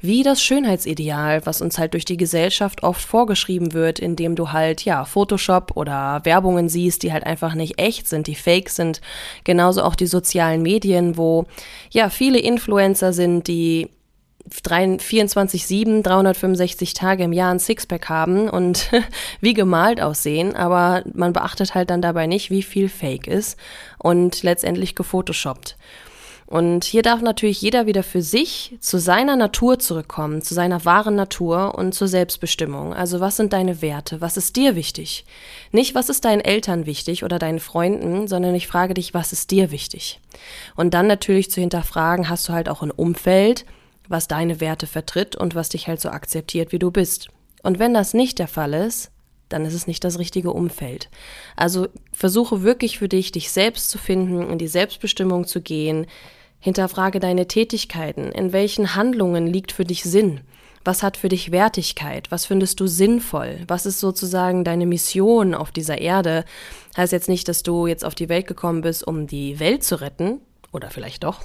Wie 0.00 0.22
das 0.22 0.40
Schönheitsideal, 0.40 1.44
was 1.44 1.60
uns 1.60 1.78
halt 1.78 1.94
durch 1.94 2.04
die 2.04 2.16
Gesellschaft 2.16 2.84
oft 2.84 3.02
vorgeschrieben 3.02 3.72
wird, 3.72 3.98
indem 3.98 4.36
du 4.36 4.52
halt, 4.52 4.84
ja, 4.84 5.04
Photoshop 5.04 5.72
oder 5.76 6.20
Werbungen 6.24 6.68
siehst, 6.68 7.02
die 7.02 7.12
halt 7.12 7.26
einfach 7.26 7.54
nicht 7.54 7.80
echt 7.80 8.06
sind, 8.06 8.28
die 8.28 8.36
fake 8.36 8.70
sind. 8.70 9.00
Genauso 9.42 9.82
auch 9.82 9.96
die 9.96 10.06
sozialen 10.06 10.62
Medien, 10.62 11.16
wo, 11.16 11.46
ja, 11.90 12.08
viele 12.08 12.38
Influencer 12.38 13.12
sind, 13.12 13.48
die 13.48 13.88
24-7, 14.50 16.02
365 16.02 16.94
Tage 16.94 17.24
im 17.24 17.32
Jahr 17.32 17.52
ein 17.52 17.58
Sixpack 17.58 18.08
haben 18.08 18.48
und 18.48 18.90
wie 19.40 19.54
gemalt 19.54 20.00
aussehen, 20.00 20.56
aber 20.56 21.02
man 21.14 21.32
beachtet 21.32 21.74
halt 21.74 21.90
dann 21.90 22.02
dabei 22.02 22.26
nicht, 22.26 22.50
wie 22.50 22.62
viel 22.62 22.88
Fake 22.88 23.26
ist 23.26 23.58
und 23.98 24.42
letztendlich 24.42 24.94
gefotoshoppt. 24.94 25.76
Und 26.52 26.84
hier 26.84 27.00
darf 27.00 27.22
natürlich 27.22 27.62
jeder 27.62 27.86
wieder 27.86 28.02
für 28.02 28.20
sich 28.20 28.76
zu 28.78 28.98
seiner 28.98 29.36
Natur 29.36 29.78
zurückkommen, 29.78 30.42
zu 30.42 30.52
seiner 30.52 30.84
wahren 30.84 31.14
Natur 31.14 31.76
und 31.78 31.94
zur 31.94 32.08
Selbstbestimmung. 32.08 32.92
Also 32.92 33.20
was 33.20 33.38
sind 33.38 33.54
deine 33.54 33.80
Werte? 33.80 34.20
Was 34.20 34.36
ist 34.36 34.56
dir 34.56 34.76
wichtig? 34.76 35.24
Nicht, 35.70 35.94
was 35.94 36.10
ist 36.10 36.26
deinen 36.26 36.42
Eltern 36.42 36.84
wichtig 36.84 37.24
oder 37.24 37.38
deinen 37.38 37.58
Freunden, 37.58 38.28
sondern 38.28 38.54
ich 38.54 38.66
frage 38.66 38.92
dich, 38.92 39.14
was 39.14 39.32
ist 39.32 39.50
dir 39.50 39.70
wichtig? 39.70 40.20
Und 40.76 40.92
dann 40.92 41.06
natürlich 41.06 41.50
zu 41.50 41.58
hinterfragen, 41.62 42.28
hast 42.28 42.46
du 42.50 42.52
halt 42.52 42.68
auch 42.68 42.82
ein 42.82 42.90
Umfeld, 42.90 43.64
was 44.12 44.28
deine 44.28 44.60
Werte 44.60 44.86
vertritt 44.86 45.34
und 45.34 45.54
was 45.54 45.70
dich 45.70 45.88
halt 45.88 46.00
so 46.00 46.10
akzeptiert, 46.10 46.70
wie 46.70 46.78
du 46.78 46.90
bist. 46.90 47.28
Und 47.62 47.78
wenn 47.78 47.94
das 47.94 48.14
nicht 48.14 48.38
der 48.38 48.48
Fall 48.48 48.74
ist, 48.74 49.10
dann 49.48 49.64
ist 49.64 49.74
es 49.74 49.86
nicht 49.86 50.04
das 50.04 50.18
richtige 50.18 50.52
Umfeld. 50.52 51.10
Also 51.56 51.88
versuche 52.12 52.62
wirklich 52.62 52.98
für 52.98 53.08
dich, 53.08 53.32
dich 53.32 53.50
selbst 53.50 53.90
zu 53.90 53.98
finden, 53.98 54.50
in 54.50 54.58
die 54.58 54.68
Selbstbestimmung 54.68 55.46
zu 55.46 55.60
gehen. 55.60 56.06
Hinterfrage 56.60 57.20
deine 57.20 57.48
Tätigkeiten. 57.48 58.30
In 58.32 58.52
welchen 58.52 58.94
Handlungen 58.94 59.46
liegt 59.46 59.72
für 59.72 59.84
dich 59.84 60.04
Sinn? 60.04 60.40
Was 60.84 61.02
hat 61.02 61.16
für 61.16 61.28
dich 61.28 61.52
Wertigkeit? 61.52 62.30
Was 62.30 62.46
findest 62.46 62.80
du 62.80 62.86
sinnvoll? 62.86 63.60
Was 63.68 63.86
ist 63.86 64.00
sozusagen 64.00 64.64
deine 64.64 64.86
Mission 64.86 65.54
auf 65.54 65.70
dieser 65.70 65.98
Erde? 65.98 66.44
Heißt 66.96 67.12
jetzt 67.12 67.28
nicht, 67.28 67.48
dass 67.48 67.62
du 67.62 67.86
jetzt 67.86 68.04
auf 68.04 68.14
die 68.14 68.28
Welt 68.28 68.46
gekommen 68.46 68.80
bist, 68.80 69.06
um 69.06 69.26
die 69.26 69.60
Welt 69.60 69.84
zu 69.84 70.00
retten, 70.00 70.40
oder 70.72 70.90
vielleicht 70.90 71.24
doch. 71.24 71.40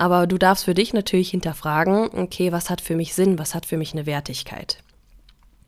Aber 0.00 0.26
du 0.26 0.38
darfst 0.38 0.64
für 0.64 0.72
dich 0.72 0.94
natürlich 0.94 1.28
hinterfragen, 1.28 2.08
okay, 2.14 2.52
was 2.52 2.70
hat 2.70 2.80
für 2.80 2.96
mich 2.96 3.12
Sinn, 3.12 3.38
was 3.38 3.54
hat 3.54 3.66
für 3.66 3.76
mich 3.76 3.92
eine 3.92 4.06
Wertigkeit. 4.06 4.78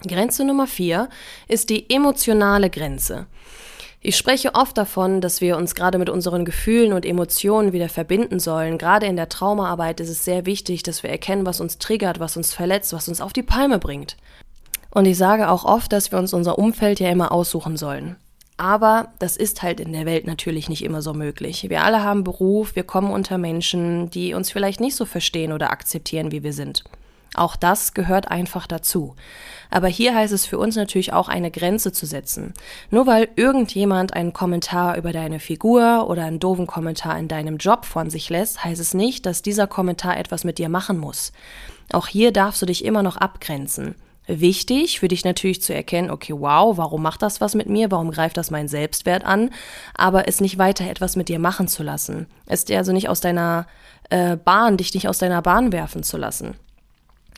Grenze 0.08 0.46
Nummer 0.46 0.66
vier 0.66 1.10
ist 1.48 1.68
die 1.68 1.90
emotionale 1.90 2.70
Grenze. 2.70 3.26
Ich 4.00 4.16
spreche 4.16 4.54
oft 4.54 4.78
davon, 4.78 5.20
dass 5.20 5.42
wir 5.42 5.58
uns 5.58 5.74
gerade 5.74 5.98
mit 5.98 6.08
unseren 6.08 6.46
Gefühlen 6.46 6.94
und 6.94 7.04
Emotionen 7.04 7.74
wieder 7.74 7.90
verbinden 7.90 8.40
sollen. 8.40 8.78
Gerade 8.78 9.04
in 9.04 9.16
der 9.16 9.28
Traumaarbeit 9.28 10.00
ist 10.00 10.08
es 10.08 10.24
sehr 10.24 10.46
wichtig, 10.46 10.82
dass 10.82 11.02
wir 11.02 11.10
erkennen, 11.10 11.44
was 11.44 11.60
uns 11.60 11.76
triggert, 11.76 12.18
was 12.18 12.38
uns 12.38 12.54
verletzt, 12.54 12.94
was 12.94 13.08
uns 13.08 13.20
auf 13.20 13.34
die 13.34 13.42
Palme 13.42 13.78
bringt. 13.78 14.16
Und 14.88 15.04
ich 15.04 15.18
sage 15.18 15.50
auch 15.50 15.66
oft, 15.66 15.92
dass 15.92 16.10
wir 16.10 16.18
uns 16.18 16.32
unser 16.32 16.58
Umfeld 16.58 17.00
ja 17.00 17.10
immer 17.10 17.32
aussuchen 17.32 17.76
sollen. 17.76 18.16
Aber 18.62 19.08
das 19.18 19.36
ist 19.36 19.64
halt 19.64 19.80
in 19.80 19.92
der 19.92 20.06
Welt 20.06 20.24
natürlich 20.24 20.68
nicht 20.68 20.84
immer 20.84 21.02
so 21.02 21.14
möglich. 21.14 21.68
Wir 21.68 21.82
alle 21.82 22.04
haben 22.04 22.22
Beruf, 22.22 22.76
wir 22.76 22.84
kommen 22.84 23.10
unter 23.10 23.36
Menschen, 23.36 24.08
die 24.10 24.34
uns 24.34 24.52
vielleicht 24.52 24.78
nicht 24.78 24.94
so 24.94 25.04
verstehen 25.04 25.52
oder 25.52 25.72
akzeptieren, 25.72 26.30
wie 26.30 26.44
wir 26.44 26.52
sind. 26.52 26.84
Auch 27.34 27.56
das 27.56 27.92
gehört 27.92 28.30
einfach 28.30 28.68
dazu. 28.68 29.16
Aber 29.68 29.88
hier 29.88 30.14
heißt 30.14 30.32
es 30.32 30.46
für 30.46 30.60
uns 30.60 30.76
natürlich 30.76 31.12
auch 31.12 31.28
eine 31.28 31.50
Grenze 31.50 31.90
zu 31.90 32.06
setzen. 32.06 32.54
Nur 32.88 33.08
weil 33.08 33.30
irgendjemand 33.34 34.14
einen 34.14 34.32
Kommentar 34.32 34.96
über 34.96 35.10
deine 35.10 35.40
Figur 35.40 36.08
oder 36.08 36.24
einen 36.24 36.38
doofen 36.38 36.68
Kommentar 36.68 37.18
in 37.18 37.26
deinem 37.26 37.56
Job 37.56 37.84
von 37.84 38.10
sich 38.10 38.30
lässt, 38.30 38.62
heißt 38.62 38.80
es 38.80 38.94
nicht, 38.94 39.26
dass 39.26 39.42
dieser 39.42 39.66
Kommentar 39.66 40.16
etwas 40.16 40.44
mit 40.44 40.58
dir 40.58 40.68
machen 40.68 40.98
muss. 40.98 41.32
Auch 41.92 42.06
hier 42.06 42.30
darfst 42.30 42.62
du 42.62 42.66
dich 42.66 42.84
immer 42.84 43.02
noch 43.02 43.16
abgrenzen. 43.16 43.96
Wichtig 44.26 45.00
für 45.00 45.08
dich 45.08 45.24
natürlich 45.24 45.62
zu 45.62 45.74
erkennen, 45.74 46.10
okay, 46.10 46.32
wow, 46.36 46.76
warum 46.76 47.02
macht 47.02 47.22
das 47.22 47.40
was 47.40 47.56
mit 47.56 47.68
mir? 47.68 47.90
Warum 47.90 48.12
greift 48.12 48.36
das 48.36 48.52
meinen 48.52 48.68
Selbstwert 48.68 49.24
an? 49.24 49.50
Aber 49.94 50.28
es 50.28 50.40
nicht 50.40 50.58
weiter 50.58 50.88
etwas 50.88 51.16
mit 51.16 51.28
dir 51.28 51.40
machen 51.40 51.66
zu 51.66 51.82
lassen. 51.82 52.26
Es 52.46 52.64
dir 52.64 52.78
also 52.78 52.92
nicht 52.92 53.08
aus 53.08 53.20
deiner 53.20 53.66
äh, 54.10 54.36
Bahn, 54.36 54.76
dich 54.76 54.94
nicht 54.94 55.08
aus 55.08 55.18
deiner 55.18 55.42
Bahn 55.42 55.72
werfen 55.72 56.04
zu 56.04 56.16
lassen. 56.16 56.54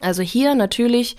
Also 0.01 0.23
hier 0.23 0.55
natürlich 0.55 1.17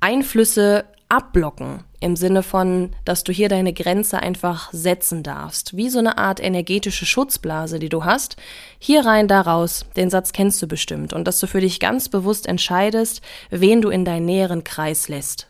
Einflüsse 0.00 0.86
abblocken 1.12 1.84
im 2.00 2.16
Sinne 2.16 2.42
von, 2.42 2.90
dass 3.04 3.22
du 3.22 3.32
hier 3.32 3.50
deine 3.50 3.74
Grenze 3.74 4.20
einfach 4.20 4.72
setzen 4.72 5.22
darfst, 5.22 5.76
wie 5.76 5.90
so 5.90 5.98
eine 5.98 6.16
Art 6.16 6.42
energetische 6.42 7.04
Schutzblase, 7.04 7.78
die 7.78 7.90
du 7.90 8.04
hast. 8.04 8.36
Hier 8.78 9.04
rein, 9.04 9.28
da 9.28 9.42
raus, 9.42 9.84
den 9.94 10.08
Satz 10.08 10.32
kennst 10.32 10.62
du 10.62 10.66
bestimmt 10.66 11.12
und 11.12 11.28
dass 11.28 11.38
du 11.38 11.46
für 11.46 11.60
dich 11.60 11.80
ganz 11.80 12.08
bewusst 12.08 12.46
entscheidest, 12.46 13.20
wen 13.50 13.82
du 13.82 13.90
in 13.90 14.06
deinen 14.06 14.24
näheren 14.24 14.64
Kreis 14.64 15.08
lässt. 15.08 15.48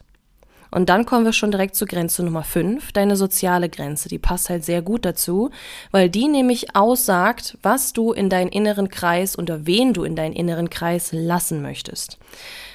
Und 0.72 0.88
dann 0.88 1.04
kommen 1.04 1.26
wir 1.26 1.34
schon 1.34 1.50
direkt 1.50 1.76
zur 1.76 1.86
Grenze 1.86 2.24
Nummer 2.24 2.42
5, 2.42 2.92
deine 2.92 3.14
soziale 3.16 3.68
Grenze. 3.68 4.08
Die 4.08 4.18
passt 4.18 4.48
halt 4.48 4.64
sehr 4.64 4.82
gut 4.82 5.04
dazu, 5.04 5.50
weil 5.90 6.08
die 6.08 6.26
nämlich 6.28 6.74
aussagt, 6.74 7.58
was 7.62 7.92
du 7.92 8.12
in 8.12 8.30
deinen 8.30 8.48
inneren 8.48 8.88
Kreis 8.88 9.38
oder 9.38 9.66
wen 9.66 9.92
du 9.92 10.02
in 10.02 10.16
deinen 10.16 10.32
inneren 10.32 10.70
Kreis 10.70 11.12
lassen 11.12 11.60
möchtest. 11.60 12.18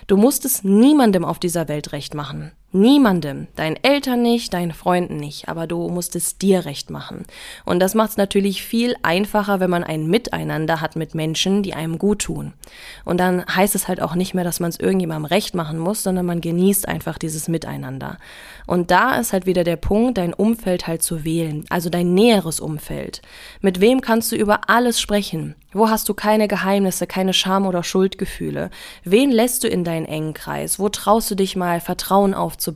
Du 0.05 0.15
musst 0.15 0.45
es 0.45 0.63
niemandem 0.63 1.25
auf 1.25 1.39
dieser 1.39 1.67
Welt 1.67 1.91
recht 1.91 2.13
machen. 2.13 2.51
Niemandem, 2.79 3.47
deinen 3.55 3.77
Eltern 3.81 4.21
nicht, 4.21 4.53
deinen 4.53 4.71
Freunden 4.71 5.17
nicht, 5.17 5.49
aber 5.49 5.67
du 5.67 5.89
musst 5.89 6.15
es 6.15 6.37
dir 6.37 6.65
recht 6.65 6.89
machen. 6.89 7.25
Und 7.65 7.79
das 7.79 7.95
macht 7.95 8.11
es 8.11 8.17
natürlich 8.17 8.63
viel 8.63 8.95
einfacher, 9.03 9.59
wenn 9.59 9.69
man 9.69 9.83
ein 9.83 10.07
Miteinander 10.07 10.79
hat 10.81 10.95
mit 10.95 11.15
Menschen, 11.15 11.63
die 11.63 11.73
einem 11.73 11.97
gut 11.97 12.19
tun. 12.19 12.53
Und 13.05 13.19
dann 13.19 13.43
heißt 13.45 13.75
es 13.75 13.87
halt 13.87 14.01
auch 14.01 14.15
nicht 14.15 14.33
mehr, 14.33 14.43
dass 14.43 14.59
man 14.59 14.69
es 14.69 14.79
irgendjemandem 14.79 15.25
recht 15.25 15.55
machen 15.55 15.79
muss, 15.79 16.03
sondern 16.03 16.25
man 16.25 16.41
genießt 16.41 16.87
einfach 16.87 17.17
dieses 17.17 17.47
Miteinander. 17.47 18.17
Und 18.65 18.91
da 18.91 19.15
ist 19.15 19.33
halt 19.33 19.45
wieder 19.45 19.63
der 19.63 19.77
Punkt, 19.77 20.17
dein 20.17 20.33
Umfeld 20.33 20.87
halt 20.87 21.01
zu 21.01 21.23
wählen, 21.23 21.65
also 21.69 21.89
dein 21.89 22.13
näheres 22.13 22.59
Umfeld. 22.59 23.21
Mit 23.61 23.81
wem 23.81 24.01
kannst 24.01 24.31
du 24.31 24.35
über 24.35 24.69
alles 24.69 24.99
sprechen? 24.99 25.55
Wo 25.73 25.89
hast 25.89 26.09
du 26.09 26.13
keine 26.13 26.47
Geheimnisse, 26.47 27.07
keine 27.07 27.33
Scham 27.33 27.65
oder 27.65 27.83
Schuldgefühle? 27.83 28.69
Wen 29.03 29.31
lässt 29.31 29.63
du 29.63 29.67
in 29.67 29.83
deinen 29.83 30.05
engen 30.05 30.33
Kreis? 30.33 30.79
Wo 30.79 30.89
traust 30.89 31.29
du 31.29 31.35
dich 31.35 31.55
mal 31.55 31.81
Vertrauen 31.81 32.33
aufzubauen? 32.33 32.66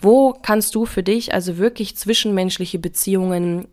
Wo 0.00 0.32
kannst 0.42 0.74
du 0.74 0.86
für 0.86 1.02
dich 1.02 1.34
also 1.34 1.58
wirklich 1.58 1.96
zwischenmenschliche 1.96 2.78
Beziehungen 2.78 3.68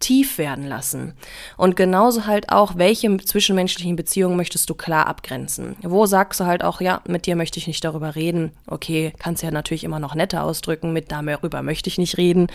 tief 0.00 0.38
werden 0.38 0.66
lassen. 0.66 1.14
Und 1.56 1.74
genauso 1.74 2.26
halt 2.26 2.50
auch, 2.50 2.76
welche 2.76 3.16
zwischenmenschlichen 3.16 3.96
Beziehungen 3.96 4.36
möchtest 4.36 4.70
du 4.70 4.74
klar 4.74 5.06
abgrenzen? 5.06 5.76
Wo 5.82 6.06
sagst 6.06 6.40
du 6.40 6.44
halt 6.44 6.62
auch, 6.62 6.80
ja, 6.80 7.02
mit 7.08 7.26
dir 7.26 7.36
möchte 7.36 7.58
ich 7.58 7.66
nicht 7.66 7.84
darüber 7.84 8.14
reden. 8.14 8.52
Okay, 8.66 9.12
kannst 9.18 9.42
ja 9.42 9.50
natürlich 9.50 9.84
immer 9.84 9.98
noch 9.98 10.14
netter 10.14 10.44
ausdrücken, 10.44 10.92
mit 10.92 11.10
darüber 11.10 11.62
möchte 11.62 11.88
ich 11.88 11.98
nicht 11.98 12.16
reden 12.16 12.48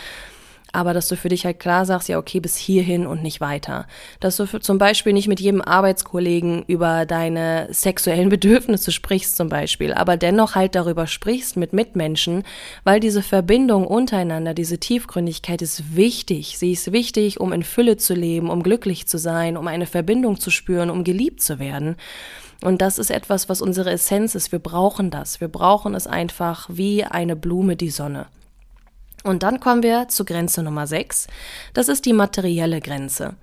aber 0.74 0.94
dass 0.94 1.08
du 1.08 1.16
für 1.16 1.30
dich 1.30 1.46
halt 1.46 1.60
klar 1.60 1.86
sagst, 1.86 2.10
ja, 2.10 2.18
okay, 2.18 2.40
bis 2.40 2.58
hierhin 2.58 3.06
und 3.06 3.24
nicht 3.24 3.40
weiter. 3.40 3.88
Dass 4.20 4.38
du 4.38 4.48
für, 4.48 4.60
zum 4.60 4.80
Beispiel 4.80 5.14
nicht 5.14 5.28
mit 5.28 5.40
jedem 5.40 5.62
Arbeitskollegen 5.62 6.64
über 6.68 7.06
deine 7.06 7.68
sexuellen 7.72 8.30
Bedürfnisse 8.34 8.92
sprichst 8.92 9.38
zum 9.38 9.50
Beispiel, 9.50 9.94
aber 9.94 10.18
dennoch 10.18 10.56
halt 10.56 10.76
darüber 10.76 11.08
sprichst 11.08 11.56
mit 11.56 11.74
Mitmenschen, 11.74 12.44
weil 12.84 13.00
diese 13.00 13.22
Verbindung 13.22 13.86
untereinander, 13.86 14.54
diese 14.54 14.80
Tiefgründigkeit 14.80 15.62
ist 15.62 15.96
wichtig. 15.96 16.58
Sie 16.58 16.72
ist 16.72 16.92
wichtig, 16.92 17.40
um 17.40 17.54
in 17.54 17.64
Fülle 17.64 17.98
zu 17.98 18.16
leben, 18.16 18.50
um 18.50 18.64
glücklich 18.64 19.08
zu 19.08 19.18
sein, 19.18 19.56
um 19.56 19.68
eine 19.68 19.86
Verbindung 19.86 20.40
zu 20.40 20.50
spüren, 20.50 20.90
um 20.90 21.04
geliebt 21.04 21.42
zu 21.42 21.60
werden. 21.60 21.96
Und 22.64 22.82
das 22.82 22.98
ist 22.98 23.12
etwas, 23.12 23.50
was 23.50 23.62
unsere 23.62 23.92
Essenz 23.92 24.36
ist. 24.36 24.52
Wir 24.52 24.60
brauchen 24.60 25.12
das. 25.12 25.42
Wir 25.42 25.50
brauchen 25.50 25.94
es 25.94 26.08
einfach 26.08 26.68
wie 26.72 27.04
eine 27.04 27.36
Blume 27.36 27.76
die 27.76 27.90
Sonne. 27.90 28.26
Und 29.24 29.44
dann 29.44 29.60
kommen 29.60 29.84
wir 29.84 30.10
zur 30.10 30.26
Grenze 30.26 30.62
Nummer 30.64 30.86
6. 30.86 31.28
Das 31.74 31.88
ist 31.88 32.06
die 32.06 32.14
materielle 32.14 32.82
Grenze. 32.82 33.36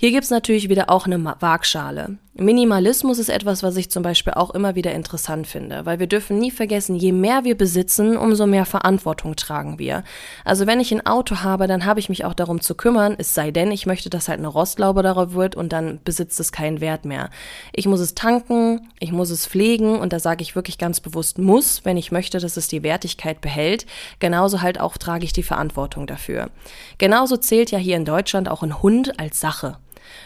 Hier 0.00 0.12
gibt's 0.12 0.30
natürlich 0.30 0.68
wieder 0.68 0.90
auch 0.90 1.06
eine 1.06 1.24
Waagschale. 1.40 2.18
Minimalismus 2.40 3.18
ist 3.18 3.30
etwas, 3.30 3.64
was 3.64 3.76
ich 3.76 3.90
zum 3.90 4.04
Beispiel 4.04 4.34
auch 4.34 4.50
immer 4.50 4.76
wieder 4.76 4.92
interessant 4.92 5.48
finde, 5.48 5.84
weil 5.86 5.98
wir 5.98 6.06
dürfen 6.06 6.38
nie 6.38 6.52
vergessen, 6.52 6.94
je 6.94 7.10
mehr 7.10 7.42
wir 7.42 7.56
besitzen, 7.56 8.16
umso 8.16 8.46
mehr 8.46 8.64
Verantwortung 8.64 9.34
tragen 9.34 9.80
wir. 9.80 10.04
Also 10.44 10.68
wenn 10.68 10.78
ich 10.78 10.94
ein 10.94 11.04
Auto 11.04 11.38
habe, 11.38 11.66
dann 11.66 11.84
habe 11.84 11.98
ich 11.98 12.08
mich 12.08 12.24
auch 12.24 12.34
darum 12.34 12.60
zu 12.60 12.76
kümmern, 12.76 13.16
es 13.18 13.34
sei 13.34 13.50
denn, 13.50 13.72
ich 13.72 13.86
möchte, 13.86 14.08
dass 14.08 14.28
halt 14.28 14.38
eine 14.38 14.46
Rostlaube 14.46 15.02
darauf 15.02 15.32
wird 15.32 15.56
und 15.56 15.72
dann 15.72 15.98
besitzt 16.04 16.38
es 16.38 16.52
keinen 16.52 16.80
Wert 16.80 17.04
mehr. 17.04 17.30
Ich 17.72 17.86
muss 17.86 17.98
es 17.98 18.14
tanken, 18.14 18.88
ich 19.00 19.10
muss 19.10 19.30
es 19.30 19.48
pflegen 19.48 19.98
und 19.98 20.12
da 20.12 20.20
sage 20.20 20.42
ich 20.42 20.54
wirklich 20.54 20.78
ganz 20.78 21.00
bewusst 21.00 21.38
muss, 21.38 21.84
wenn 21.84 21.96
ich 21.96 22.12
möchte, 22.12 22.38
dass 22.38 22.56
es 22.56 22.68
die 22.68 22.84
Wertigkeit 22.84 23.40
behält. 23.40 23.84
Genauso 24.20 24.62
halt 24.62 24.78
auch 24.78 24.96
trage 24.96 25.24
ich 25.24 25.32
die 25.32 25.42
Verantwortung 25.42 26.06
dafür. 26.06 26.50
Genauso 26.98 27.36
zählt 27.36 27.72
ja 27.72 27.78
hier 27.78 27.96
in 27.96 28.04
Deutschland 28.04 28.48
auch 28.48 28.62
ein 28.62 28.80
Hund 28.80 29.18
als 29.18 29.40
Sache. 29.40 29.76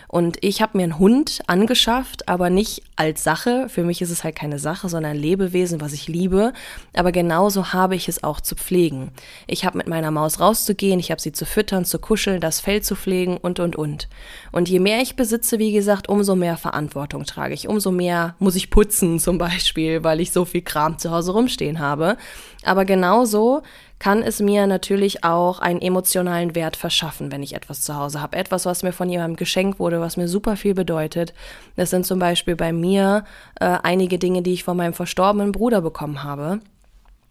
Und 0.09 0.39
ich 0.41 0.63
habe 0.63 0.77
mir 0.77 0.85
einen 0.85 0.99
Hund 0.99 1.41
angeschafft, 1.47 2.29
aber 2.29 2.51
nicht 2.51 2.83
als 2.97 3.25
Sache. 3.25 3.69
Für 3.69 3.83
mich 3.83 4.03
ist 4.03 4.11
es 4.11 4.25
halt 4.25 4.37
keine 4.37 4.59
Sache, 4.59 4.89
sondern 4.89 5.13
ein 5.13 5.19
Lebewesen, 5.19 5.81
was 5.81 5.93
ich 5.93 6.09
liebe. 6.09 6.53
Aber 6.95 7.13
genauso 7.13 7.73
habe 7.73 7.97
ich 7.97 8.09
es 8.09 8.23
auch 8.23 8.41
zu 8.41 8.55
pflegen. 8.55 9.11
Ich 9.47 9.65
habe 9.65 9.79
mit 9.79 9.89
meiner 9.89 10.11
Maus 10.11 10.41
rauszugehen, 10.41 11.01
ich 11.01 11.11
habe 11.11 11.21
sie 11.21 11.33
zu 11.33 11.47
füttern, 11.47 11.85
zu 11.85 11.99
kuscheln, 11.99 12.41
das 12.41 12.61
Fell 12.61 12.83
zu 12.83 12.95
pflegen 12.95 13.37
und, 13.37 13.61
und, 13.61 13.77
und. 13.77 14.09
Und 14.53 14.69
je 14.69 14.81
mehr 14.81 15.01
ich 15.01 15.17
besitze, 15.17 15.59
wie 15.59 15.73
gesagt, 15.73 16.09
umso 16.09 16.37
mehr 16.37 16.57
Verantwortung 16.57 17.25
trage 17.25 17.55
ich. 17.55 17.69
Umso 17.69 17.91
mehr 17.91 18.35
muss 18.39 18.57
ich 18.57 18.71
putzen 18.71 19.19
zum 19.19 19.39
Beispiel, 19.39 20.05
weil 20.05 20.21
ich 20.21 20.33
so 20.33 20.45
viel 20.45 20.63
Kram 20.63 20.99
zu 20.99 21.11
Hause 21.11 21.33
rumstehen 21.33 21.79
habe. 21.79 22.17
Aber 22.65 22.85
genauso 22.85 23.63
kann 24.03 24.25
es 24.25 24.41
mir 24.41 24.67
natürlich 24.67 25.23
auch 25.23 25.61
einen 25.61 25.81
emotionalen 25.81 26.57
Wert 26.57 26.75
verschaffen, 26.75 27.31
wenn 27.31 27.41
ich 27.41 27.55
etwas 27.55 27.83
zu 27.83 27.95
Hause 27.97 28.21
habe. 28.21 28.37
Etwas, 28.37 28.67
was 28.67 28.83
mir 28.83 28.93
von 28.93 29.09
jemandem 29.09 29.37
geschenkt 29.37 29.79
wurde, 29.79 30.01
was 30.01 30.17
mir 30.17 30.27
super 30.27 30.57
viel 30.57 30.75
bedeutet. 30.75 31.33
Das 31.77 31.91
sind 31.91 32.05
zum 32.05 32.19
Beispiel 32.19 32.57
bei 32.57 32.73
mir 32.73 33.25
äh, 33.61 33.79
einige 33.85 34.19
Dinge, 34.19 34.43
die 34.43 34.55
ich 34.55 34.65
von 34.65 34.77
meinem 34.77 34.93
verstorbenen 34.93 35.53
Bruder 35.53 35.83
bekommen 35.83 36.25
habe. 36.25 36.59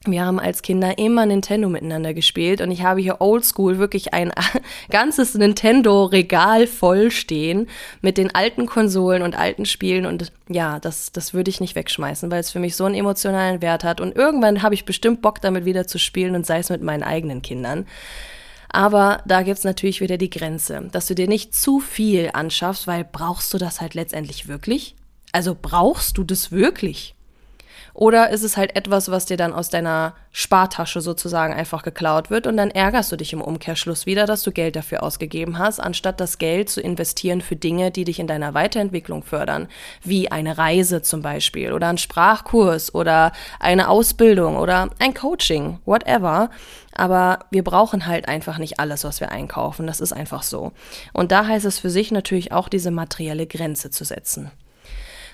Wir 0.06 0.26
haben 0.26 0.40
als 0.40 0.64
Kinder 0.64 0.98
immer 0.98 1.28
Nintendo 1.28 1.70
miteinander 1.70 2.16
gespielt 2.16 2.60
und 2.60 2.72
ich 2.72 2.82
habe 2.82 3.00
hier 3.02 3.22
oldschool 3.22 3.78
wirklich 3.78 4.16
ein 4.16 4.34
ganzes 4.90 5.36
Nintendo-Regal 5.36 6.66
voll 6.66 7.12
stehen 7.12 7.68
mit 8.02 8.18
den 8.18 8.34
alten 8.34 8.66
Konsolen 8.66 9.22
und 9.22 9.38
alten 9.38 9.66
Spielen 9.66 10.08
und 10.08 10.32
ja, 10.50 10.80
das, 10.80 11.12
das 11.12 11.36
würde 11.36 11.52
ich 11.52 11.62
nicht 11.62 11.76
wegschmeißen, 11.76 12.32
weil 12.32 12.40
es 12.40 12.50
für 12.50 12.58
mich 12.58 12.76
so 12.76 12.86
einen 12.86 12.96
emotionalen 12.96 13.62
Wert 13.62 13.84
hat 13.84 14.02
und 14.02 14.16
irgendwann 14.16 14.64
habe 14.64 14.74
ich 14.74 14.86
bestimmt 14.86 15.22
Bock 15.22 15.40
damit 15.40 15.66
wieder 15.66 15.86
zu 15.86 16.00
spielen 16.00 16.34
und 16.34 16.48
sei 16.48 16.58
es 16.58 16.72
mit 16.72 16.82
meinen 16.82 17.04
eigenen 17.04 17.44
Kindern. 17.44 17.86
Aber 18.70 19.22
da 19.28 19.44
gibt's 19.44 19.66
natürlich 19.66 20.02
wieder 20.02 20.18
die 20.18 20.32
Grenze, 20.32 20.90
dass 20.92 21.06
du 21.06 21.14
dir 21.14 21.28
nicht 21.28 21.54
zu 21.54 21.80
viel 21.80 22.32
anschaffst, 22.34 22.88
weil 22.88 23.04
brauchst 23.04 23.54
du 23.54 23.60
das 23.60 23.82
halt 23.82 23.94
letztendlich 23.94 24.48
wirklich? 24.48 24.96
Also 25.32 25.56
brauchst 25.62 26.18
du 26.18 26.24
das 26.24 26.52
wirklich? 26.52 27.14
Oder 27.94 28.30
ist 28.30 28.44
es 28.44 28.58
halt 28.58 28.76
etwas, 28.76 29.12
was 29.12 29.26
dir 29.26 29.38
dann 29.38 29.54
aus 29.54 29.70
deiner 29.70 30.14
Spartasche 30.32 31.02
sozusagen 31.02 31.54
einfach 31.54 31.84
geklaut 31.84 32.30
wird 32.30 32.48
und 32.48 32.56
dann 32.56 32.72
ärgerst 32.72 33.12
du 33.12 33.18
dich 33.18 33.34
im 33.34 33.42
Umkehrschluss 33.42 34.06
wieder, 34.06 34.26
dass 34.26 34.44
du 34.44 34.52
Geld 34.52 34.78
dafür 34.78 35.04
ausgegeben 35.04 35.58
hast, 35.58 35.80
anstatt 35.80 36.22
das 36.22 36.38
Geld 36.38 36.70
zu 36.70 36.80
investieren 36.80 37.42
für 37.42 37.58
Dinge, 37.58 37.92
die 37.92 38.06
dich 38.06 38.20
in 38.20 38.28
deiner 38.28 38.54
Weiterentwicklung 38.54 39.24
fördern, 39.24 39.68
wie 40.04 40.32
eine 40.32 40.58
Reise 40.58 41.02
zum 41.02 41.22
Beispiel 41.22 41.74
oder 41.74 41.90
ein 41.90 41.98
Sprachkurs 41.98 42.96
oder 42.96 43.34
eine 43.60 43.90
Ausbildung 43.90 44.56
oder 44.58 44.90
ein 45.00 45.14
Coaching, 45.14 45.80
whatever. 45.86 46.50
Aber 46.94 47.40
wir 47.52 47.64
brauchen 47.64 48.06
halt 48.06 48.28
einfach 48.28 48.58
nicht 48.58 48.80
alles, 48.80 49.04
was 49.04 49.20
wir 49.20 49.32
einkaufen. 49.32 49.88
Das 49.88 50.02
ist 50.02 50.14
einfach 50.14 50.44
so. 50.44 50.72
Und 51.14 51.32
da 51.32 51.48
heißt 51.48 51.66
es 51.66 51.80
für 51.80 51.90
sich 51.90 52.12
natürlich 52.12 52.52
auch 52.52 52.70
diese 52.70 52.92
materielle 52.92 53.48
Grenze 53.48 53.92
zu 53.92 54.04
setzen. 54.04 54.52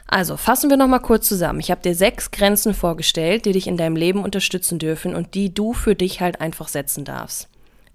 Also 0.07 0.37
fassen 0.37 0.69
wir 0.69 0.77
nochmal 0.77 1.01
kurz 1.01 1.27
zusammen. 1.27 1.59
Ich 1.59 1.69
habe 1.69 1.81
dir 1.81 1.93
sechs 1.93 2.31
Grenzen 2.31 2.73
vorgestellt, 2.73 3.45
die 3.45 3.51
dich 3.51 3.67
in 3.67 3.75
deinem 3.75 3.97
Leben 3.97 4.23
unterstützen 4.23 4.79
dürfen 4.79 5.13
und 5.13 5.33
die 5.33 5.53
du 5.53 5.73
für 5.73 5.95
dich 5.95 6.21
halt 6.21 6.39
einfach 6.39 6.69
setzen 6.69 7.03
darfst. 7.03 7.49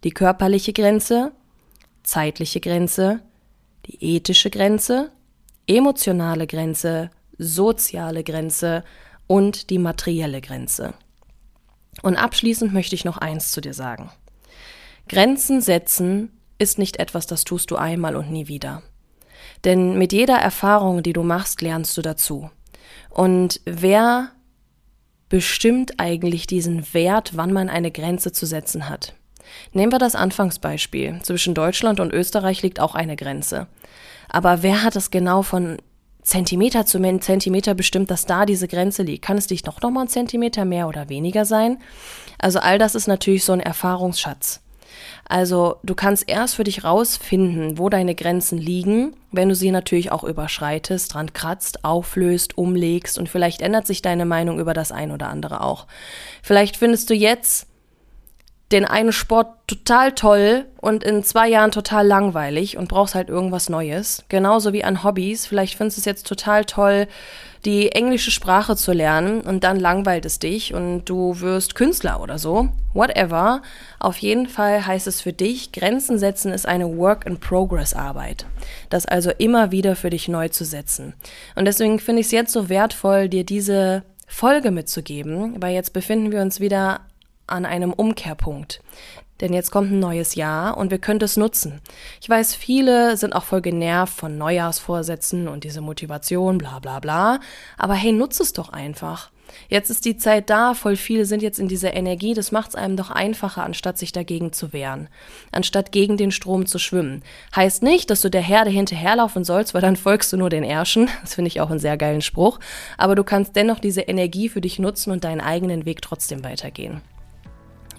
Die 0.04 0.10
körperliche 0.10 0.74
Grenze, 0.74 1.32
zeitliche 2.02 2.60
Grenze, 2.60 3.20
die 3.86 4.16
ethische 4.16 4.50
Grenze, 4.50 5.10
emotionale 5.66 6.46
Grenze, 6.46 7.10
soziale 7.38 8.24
Grenze 8.24 8.84
und 9.26 9.70
die 9.70 9.78
materielle 9.78 10.42
Grenze. 10.42 10.92
Und 12.02 12.16
abschließend 12.16 12.74
möchte 12.74 12.94
ich 12.94 13.04
noch 13.04 13.18
eins 13.18 13.52
zu 13.52 13.60
dir 13.60 13.74
sagen. 13.74 14.10
Grenzen 15.08 15.60
setzen 15.60 16.30
ist 16.58 16.78
nicht 16.78 16.98
etwas, 16.98 17.26
das 17.26 17.44
tust 17.44 17.70
du 17.70 17.76
einmal 17.76 18.16
und 18.16 18.30
nie 18.30 18.48
wieder. 18.48 18.82
Denn 19.64 19.96
mit 19.96 20.12
jeder 20.12 20.36
Erfahrung, 20.36 21.02
die 21.02 21.12
du 21.12 21.22
machst, 21.22 21.62
lernst 21.62 21.96
du 21.96 22.02
dazu. 22.02 22.50
Und 23.10 23.60
wer 23.64 24.30
bestimmt 25.28 25.98
eigentlich 25.98 26.46
diesen 26.46 26.92
Wert, 26.94 27.36
wann 27.36 27.52
man 27.52 27.68
eine 27.68 27.90
Grenze 27.90 28.32
zu 28.32 28.46
setzen 28.46 28.88
hat? 28.88 29.14
Nehmen 29.72 29.92
wir 29.92 29.98
das 29.98 30.14
Anfangsbeispiel. 30.14 31.20
Zwischen 31.22 31.54
Deutschland 31.54 32.00
und 32.00 32.12
Österreich 32.12 32.62
liegt 32.62 32.80
auch 32.80 32.94
eine 32.94 33.16
Grenze. 33.16 33.66
Aber 34.28 34.62
wer 34.62 34.82
hat 34.82 34.96
es 34.96 35.10
genau 35.10 35.42
von 35.42 35.78
Zentimeter 36.22 36.86
zu 36.86 37.00
Zentimeter 37.20 37.74
bestimmt, 37.74 38.10
dass 38.10 38.26
da 38.26 38.46
diese 38.46 38.68
Grenze 38.68 39.02
liegt? 39.02 39.24
Kann 39.24 39.38
es 39.38 39.48
dich 39.48 39.64
noch, 39.64 39.80
noch 39.82 39.90
mal 39.90 40.02
ein 40.02 40.08
Zentimeter 40.08 40.64
mehr 40.64 40.88
oder 40.88 41.08
weniger 41.08 41.44
sein? 41.44 41.78
Also 42.38 42.60
all 42.60 42.78
das 42.78 42.94
ist 42.94 43.08
natürlich 43.08 43.44
so 43.44 43.52
ein 43.52 43.60
Erfahrungsschatz. 43.60 44.60
Also 45.24 45.76
du 45.82 45.94
kannst 45.94 46.28
erst 46.28 46.56
für 46.56 46.64
dich 46.64 46.84
rausfinden, 46.84 47.78
wo 47.78 47.88
deine 47.88 48.14
Grenzen 48.14 48.58
liegen, 48.58 49.16
wenn 49.30 49.48
du 49.48 49.54
sie 49.54 49.70
natürlich 49.70 50.12
auch 50.12 50.24
überschreitest, 50.24 51.14
dran 51.14 51.32
kratzt, 51.32 51.84
auflöst, 51.84 52.58
umlegst 52.58 53.18
und 53.18 53.28
vielleicht 53.28 53.62
ändert 53.62 53.86
sich 53.86 54.02
deine 54.02 54.26
Meinung 54.26 54.58
über 54.58 54.74
das 54.74 54.92
ein 54.92 55.10
oder 55.10 55.28
andere 55.28 55.62
auch. 55.62 55.86
Vielleicht 56.42 56.76
findest 56.76 57.08
du 57.08 57.14
jetzt 57.14 57.66
den 58.72 58.84
einen 58.84 59.12
Sport 59.12 59.48
total 59.66 60.12
toll 60.12 60.64
und 60.80 61.04
in 61.04 61.22
zwei 61.22 61.48
Jahren 61.48 61.70
total 61.70 62.06
langweilig 62.06 62.76
und 62.76 62.88
brauchst 62.88 63.14
halt 63.14 63.28
irgendwas 63.28 63.68
Neues. 63.68 64.24
Genauso 64.28 64.72
wie 64.72 64.84
an 64.84 65.04
Hobbys. 65.04 65.46
Vielleicht 65.46 65.76
findest 65.76 65.98
du 65.98 66.00
es 66.00 66.04
jetzt 66.06 66.26
total 66.26 66.64
toll, 66.64 67.06
die 67.64 67.92
englische 67.92 68.30
Sprache 68.30 68.74
zu 68.74 68.92
lernen 68.92 69.42
und 69.42 69.62
dann 69.62 69.78
langweilt 69.78 70.24
es 70.24 70.38
dich 70.38 70.74
und 70.74 71.04
du 71.04 71.40
wirst 71.40 71.74
Künstler 71.74 72.20
oder 72.20 72.38
so. 72.38 72.68
Whatever. 72.92 73.62
Auf 74.00 74.16
jeden 74.18 74.48
Fall 74.48 74.84
heißt 74.84 75.06
es 75.06 75.20
für 75.20 75.32
dich, 75.32 75.70
Grenzen 75.70 76.18
setzen 76.18 76.52
ist 76.52 76.66
eine 76.66 76.96
Work-in-Progress-Arbeit. 76.96 78.46
Das 78.90 79.06
also 79.06 79.30
immer 79.38 79.70
wieder 79.70 79.94
für 79.94 80.10
dich 80.10 80.28
neu 80.28 80.48
zu 80.48 80.64
setzen. 80.64 81.14
Und 81.54 81.66
deswegen 81.66 82.00
finde 82.00 82.20
ich 82.20 82.26
es 82.26 82.32
jetzt 82.32 82.52
so 82.52 82.68
wertvoll, 82.68 83.28
dir 83.28 83.44
diese 83.44 84.02
Folge 84.26 84.70
mitzugeben, 84.70 85.60
weil 85.60 85.74
jetzt 85.74 85.92
befinden 85.92 86.32
wir 86.32 86.40
uns 86.40 86.58
wieder 86.58 87.00
an 87.52 87.64
einem 87.64 87.92
Umkehrpunkt. 87.92 88.80
Denn 89.40 89.52
jetzt 89.52 89.72
kommt 89.72 89.90
ein 89.90 89.98
neues 89.98 90.36
Jahr 90.36 90.76
und 90.76 90.92
wir 90.92 90.98
können 90.98 91.18
das 91.18 91.36
nutzen. 91.36 91.80
Ich 92.20 92.28
weiß, 92.28 92.54
viele 92.54 93.16
sind 93.16 93.34
auch 93.34 93.42
voll 93.42 93.60
genervt 93.60 94.14
von 94.14 94.38
Neujahrsvorsätzen 94.38 95.48
und 95.48 95.64
diese 95.64 95.80
Motivation, 95.80 96.58
bla 96.58 96.78
bla 96.78 97.00
bla. 97.00 97.40
Aber 97.76 97.94
hey, 97.94 98.12
nutze 98.12 98.44
es 98.44 98.52
doch 98.52 98.68
einfach. 98.68 99.32
Jetzt 99.68 99.90
ist 99.90 100.04
die 100.04 100.16
Zeit 100.16 100.48
da, 100.48 100.74
voll 100.74 100.96
viele 100.96 101.24
sind 101.24 101.42
jetzt 101.42 101.58
in 101.58 101.68
dieser 101.68 101.92
Energie, 101.92 102.34
das 102.34 102.52
macht 102.52 102.70
es 102.70 102.74
einem 102.74 102.96
doch 102.96 103.10
einfacher, 103.10 103.64
anstatt 103.64 103.98
sich 103.98 104.12
dagegen 104.12 104.52
zu 104.52 104.72
wehren, 104.72 105.08
anstatt 105.50 105.92
gegen 105.92 106.16
den 106.16 106.30
Strom 106.30 106.64
zu 106.66 106.78
schwimmen. 106.78 107.22
Heißt 107.54 107.82
nicht, 107.82 108.10
dass 108.10 108.20
du 108.20 108.30
der 108.30 108.40
Herde 108.40 108.70
hinterherlaufen 108.70 109.44
sollst, 109.44 109.74
weil 109.74 109.82
dann 109.82 109.96
folgst 109.96 110.32
du 110.32 110.36
nur 110.36 110.50
den 110.50 110.64
Ärschen. 110.64 111.08
Das 111.22 111.34
finde 111.34 111.48
ich 111.48 111.60
auch 111.60 111.70
einen 111.70 111.80
sehr 111.80 111.96
geilen 111.96 112.22
Spruch. 112.22 112.58
Aber 112.96 113.14
du 113.14 113.24
kannst 113.24 113.56
dennoch 113.56 113.78
diese 113.78 114.02
Energie 114.02 114.48
für 114.48 114.60
dich 114.60 114.78
nutzen 114.78 115.10
und 115.12 115.24
deinen 115.24 115.40
eigenen 115.40 115.84
Weg 115.84 116.02
trotzdem 116.02 116.44
weitergehen. 116.44 117.00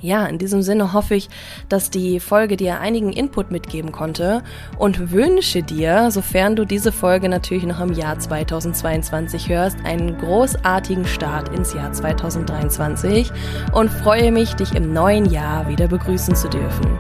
Ja, 0.04 0.26
in 0.26 0.38
diesem 0.38 0.62
Sinne 0.62 0.92
hoffe 0.92 1.16
ich, 1.16 1.30
dass 1.70 1.90
die 1.90 2.20
Folge 2.20 2.58
dir 2.58 2.82
einigen 2.82 3.14
Input 3.14 3.52
mitgeben 3.52 3.94
konnte 3.94 4.44
und 4.78 5.14
wünsche 5.14 5.64
dir, 5.64 6.12
sofern 6.12 6.58
du 6.58 6.66
diese 6.66 6.92
Folge 6.92 7.30
natürlich 7.30 7.64
noch 7.64 7.80
im 7.80 7.94
Jahr 7.94 8.20
2022 8.20 9.48
hörst, 9.48 9.78
einen 9.86 10.18
großartigen 10.18 11.06
Start 11.06 11.56
ins 11.56 11.74
Jahr 11.74 11.94
2023 11.94 13.32
und 13.72 13.90
freue 13.90 14.34
mich, 14.34 14.56
dich 14.56 14.76
im 14.76 14.92
neuen 14.92 15.26
Jahr 15.26 15.70
wieder 15.70 15.88
begrüßen 15.88 16.36
zu 16.36 16.50
dürfen. 16.50 16.98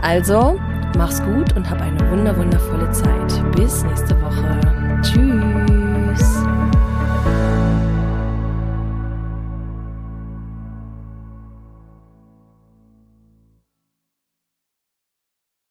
Also, 0.00 0.58
mach's 0.96 1.22
gut 1.22 1.54
und 1.56 1.68
hab 1.68 1.82
eine 1.82 2.10
wunderwundervolle 2.10 2.90
Zeit. 2.90 3.52
Bis 3.54 3.84
nächste 3.84 4.18
Woche. 4.22 4.75